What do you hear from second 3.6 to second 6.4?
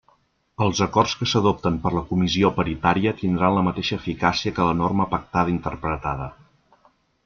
mateixa eficàcia que la norma pactada interpretada.